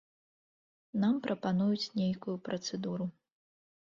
[1.03, 3.05] Нам прапануюць нейкую працэдуру.